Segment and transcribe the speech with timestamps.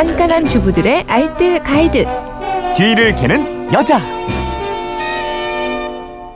[0.00, 2.06] 깐깐한 주부들의 알뜰 가이드.
[2.74, 3.98] 뒤를 캐는 여자.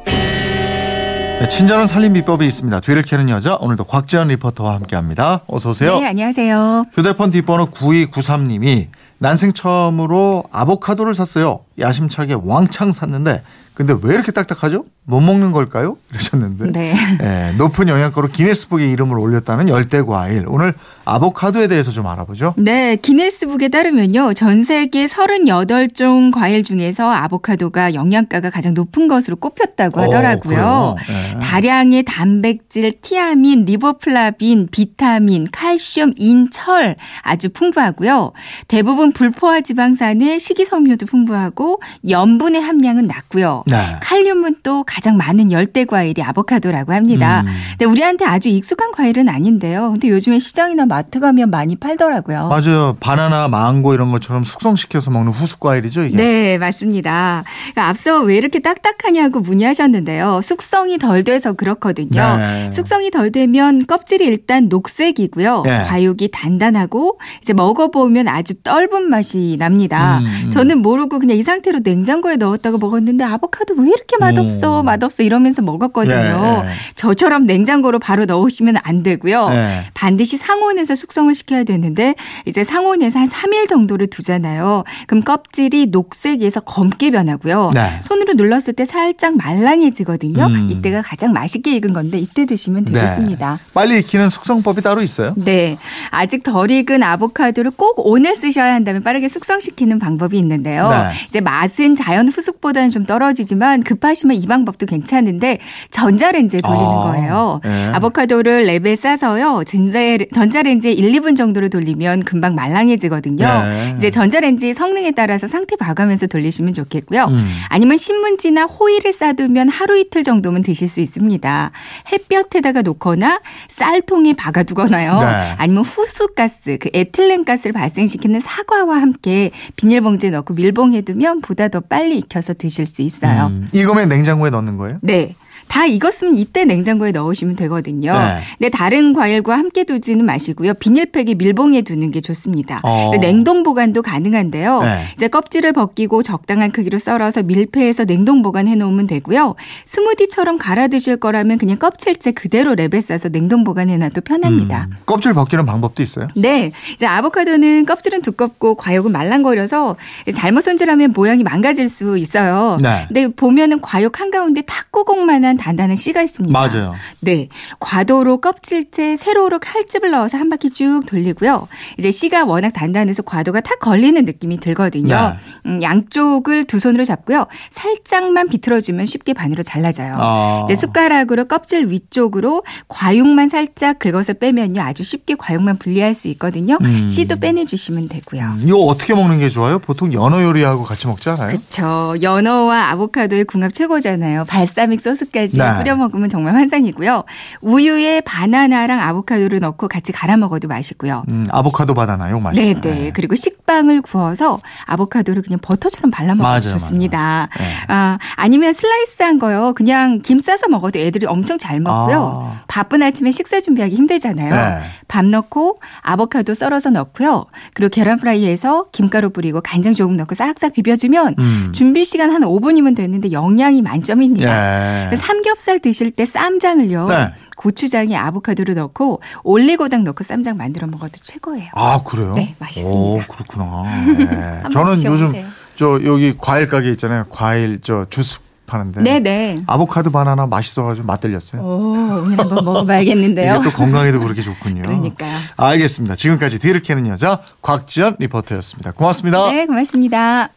[0.04, 2.80] 네, 친절한 살림 비법이 있습니다.
[2.80, 5.40] 뒤를 캐는 여자 오늘도 곽지연 리포터와 함께합니다.
[5.46, 5.98] 어서 오세요.
[5.98, 6.84] 네, 안녕하세요.
[6.92, 8.88] 휴대폰 뒷번호 9293님이
[9.18, 11.60] 난생 처음으로 아보카도를 샀어요.
[11.78, 13.40] 야심차게 왕창 샀는데
[13.74, 14.84] 근데 왜 이렇게 딱딱하죠?
[15.06, 15.98] 못 먹는 걸까요?
[16.12, 16.94] 이러셨는데 네.
[17.22, 20.44] 예, 높은 영양가로 기네스북에 이름을 올렸다는 열대 과일.
[20.46, 20.72] 오늘
[21.04, 22.54] 아보카도에 대해서 좀 알아보죠.
[22.56, 24.32] 네, 기네스북에 따르면요.
[24.32, 30.58] 전 세계 38종 과일 중에서 아보카도가 영양가가 가장 높은 것으로 꼽혔다고 하더라고요.
[30.58, 30.96] 어, 그래요?
[31.34, 31.38] 예.
[31.40, 38.32] 다량의 단백질, 티아민, 리보플라빈, 비타민, 칼슘, 인, 철 아주 풍부하고요.
[38.68, 43.63] 대부분 불포화 지방산에 식이섬유도 풍부하고 염분의 함량은 낮고요.
[43.66, 43.76] 네.
[44.02, 47.44] 칼륨은 또 가장 많은 열대 과일이 아보카도라고 합니다.
[47.46, 47.52] 음.
[47.70, 49.92] 근데 우리한테 아주 익숙한 과일은 아닌데요.
[49.92, 52.48] 근데 요즘에 시장이나 마트 가면 많이 팔더라고요.
[52.48, 52.96] 맞아요.
[53.00, 56.16] 바나나, 망고 이런 것처럼 숙성시켜서 먹는 후숙 과일이죠, 이게.
[56.16, 57.44] 네, 맞습니다.
[57.72, 60.40] 그러니까 앞서 왜 이렇게 딱딱하냐고 문의하셨는데요.
[60.42, 62.36] 숙성이 덜 돼서 그렇거든요.
[62.36, 62.70] 네.
[62.72, 65.62] 숙성이 덜 되면 껍질이 일단 녹색이고요.
[65.64, 65.84] 네.
[65.88, 70.18] 과육이 단단하고 이제 먹어보면 아주 떫은 맛이 납니다.
[70.18, 70.50] 음, 음.
[70.50, 74.86] 저는 모르고 그냥 이 상태로 냉장고에 넣었다가 먹었는데 아보카도 왜 이렇게 맛없어, 음.
[74.86, 76.62] 맛없어 이러면서 먹었거든요.
[76.64, 76.72] 예, 예.
[76.94, 79.48] 저처럼 냉장고로 바로 넣으시면 안 되고요.
[79.50, 79.84] 네.
[79.94, 82.14] 반드시 상온에서 숙성을 시켜야 되는데
[82.46, 84.84] 이제 상온에서 한 3일 정도를 두잖아요.
[85.06, 87.70] 그럼 껍질이 녹색에서 검게 변하고요.
[87.74, 88.00] 네.
[88.04, 90.46] 손으로 눌렀을 때 살짝 말랑해지거든요.
[90.46, 90.68] 음.
[90.70, 93.60] 이때가 가장 맛있게 익은 건데 이때 드시면 되겠습니다.
[93.72, 95.34] 빨리 익히는 숙성법이 따로 있어요?
[95.36, 95.76] 네.
[96.10, 100.88] 아직 덜 익은 아보카도를 꼭 오늘 쓰셔야 한다면 빠르게 숙성시키는 방법이 있는데요.
[100.88, 100.96] 네.
[101.28, 105.58] 이제 맛은 자연 후숙보다는 좀 떨어지 지만 급하시면 이 방법도 괜찮은데
[105.90, 107.60] 전자레인지에 돌리는 아, 거예요.
[107.64, 107.86] 네.
[107.94, 109.64] 아보카도를 랩에 싸서요.
[109.66, 109.98] 전자,
[110.32, 113.46] 전자레인지에 1, 2분 정도로 돌리면 금방 말랑해지거든요.
[113.46, 113.94] 네.
[113.96, 117.24] 이제 전자레인지 성능에 따라서 상태 봐가면서 돌리시면 좋겠고요.
[117.24, 117.48] 음.
[117.68, 121.70] 아니면 신문지나 호일에 싸두면 하루 이틀 정도면 드실 수 있습니다.
[122.12, 125.18] 햇볕에다가 놓거나 쌀통에 박아두거나요.
[125.20, 125.54] 네.
[125.56, 132.86] 아니면 후수가스, 그 에틸렌가스를 발생시키는 사과와 함께 비닐봉지에 넣고 밀봉해두면 보다 더 빨리 익혀서 드실
[132.86, 133.33] 수 있어요.
[133.42, 133.68] 음.
[133.72, 134.98] 익으면 냉장고에 넣는 거예요?
[135.02, 135.34] 네.
[135.68, 138.12] 다 익었으면 이때 냉장고에 넣으시면 되거든요.
[138.12, 138.38] 네.
[138.58, 140.74] 근데 다른 과일과 함께 두지는 마시고요.
[140.74, 142.80] 비닐팩에 밀봉해 두는 게 좋습니다.
[142.82, 143.12] 어.
[143.20, 144.82] 냉동 보관도 가능한데요.
[144.82, 145.04] 네.
[145.14, 149.54] 이제 껍질을 벗기고 적당한 크기로 썰어서 밀폐해서 냉동 보관해 놓으면 되고요.
[149.84, 154.88] 스무디처럼 갈아 드실 거라면 그냥 껍질째 그대로 랩에 싸서 냉동 보관해 놔도 편합니다.
[154.90, 154.96] 음.
[155.06, 156.28] 껍질 벗기는 방법도 있어요?
[156.36, 156.72] 네.
[156.92, 159.96] 이제 아보카도는 껍질은 두껍고 과육은 말랑거려서
[160.34, 162.76] 잘못 손질하면 모양이 망가질 수 있어요.
[162.80, 163.04] 네.
[163.08, 166.52] 근데 보면은 과육 한가운데 탁구공만한 단단한 씨가 있습니다.
[166.52, 166.94] 맞아요.
[167.20, 167.48] 네.
[167.80, 171.68] 과도로 껍질째 세로로 칼집을 넣어서 한 바퀴 쭉 돌리고요.
[171.98, 175.14] 이제 씨가 워낙 단단해서 과도가 탁 걸리는 느낌이 들거든요.
[175.14, 175.34] 네.
[175.66, 177.46] 음, 양쪽을 두 손으로 잡고요.
[177.70, 180.16] 살짝만 비틀어주면 쉽게 반으로 잘라져요.
[180.18, 180.62] 아.
[180.64, 184.80] 이제 숟가락으로 껍질 위쪽으로 과육만 살짝 긁어서 빼면요.
[184.80, 186.78] 아주 쉽게 과육만 분리할 수 있거든요.
[186.82, 187.08] 음.
[187.08, 188.56] 씨도 빼내주시면 되고요.
[188.60, 189.78] 이거 어떻게 먹는 게 좋아요?
[189.78, 191.50] 보통 연어 요리하고 같이 먹지 않아요?
[191.50, 192.14] 그쵸.
[192.22, 194.44] 연어와 아보카도의 궁합 최고잖아요.
[194.46, 195.78] 발사믹 소스까지 네.
[195.78, 197.24] 뿌려 먹으면 정말 환상이고요.
[197.60, 201.24] 우유에 바나나랑 아보카도를 넣고 같이 갈아 먹어도 맛있고요.
[201.28, 202.80] 음, 아보카도 바나나 요 맛있어요.
[202.80, 203.12] 네네.
[203.14, 207.48] 그리고 식빵을 구워서 아보카도를 그냥 버터처럼 발라 먹어도 맞아요, 좋습니다.
[207.58, 207.64] 네.
[207.88, 209.72] 아, 아니면 슬라이스한 거요.
[209.74, 212.52] 그냥 김 싸서 먹어도 애들이 엄청 잘 먹고요.
[212.52, 212.62] 아.
[212.68, 214.54] 바쁜 아침에 식사 준비하기 힘들잖아요.
[214.54, 214.80] 네.
[215.08, 217.46] 밥 넣고 아보카도 썰어서 넣고요.
[217.74, 221.72] 그리고 계란 프라이해서 김가루 뿌리고 간장 조금 넣고 싹싹 비벼주면 음.
[221.72, 225.04] 준비 시간 한 5분이면 되는데 영양이 만점입니다.
[225.06, 225.10] 예.
[225.34, 227.08] 삼겹살 드실 때 쌈장을요.
[227.08, 227.32] 네.
[227.56, 231.70] 고추장에 아보카도를 넣고 올리고당 넣고 쌈장 만들어 먹어도 최고예요.
[231.74, 232.32] 아 그래요?
[232.36, 232.94] 네, 맛있습니다.
[232.94, 233.82] 오 그렇구나.
[234.18, 234.62] 네.
[234.72, 235.46] 저는 요즘 드셔보세요.
[235.76, 237.24] 저 여기 과일 가게 있잖아요.
[237.30, 239.02] 과일 저 주스 파는데.
[239.02, 239.64] 네네.
[239.66, 241.60] 아보카도 바나나 맛있어가지고 맛들렸어요.
[241.62, 241.92] 오,
[242.24, 243.56] 오늘 한번 먹어봐야겠는데요.
[243.56, 244.82] 이게 또 건강에도 그렇게 좋군요.
[244.82, 245.30] 그러니까요.
[245.56, 246.14] 알겠습니다.
[246.16, 248.92] 지금까지 뒤를 캐는 여자 곽지연 리포터였습니다.
[248.92, 249.50] 고맙습니다.
[249.50, 250.48] 네, 고맙습니다.